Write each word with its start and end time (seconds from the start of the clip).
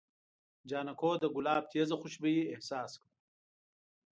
جانکو 0.69 1.09
د 1.21 1.25
ګلاب 1.35 1.63
تېزه 1.71 1.95
خوشبويي 2.01 2.43
احساس 2.53 2.91
کړه. 3.01 3.11